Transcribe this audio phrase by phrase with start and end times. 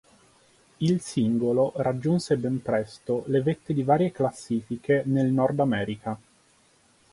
[0.79, 6.19] Il singolo raggiunse ben presto le vette di varie classifiche nel Nord America.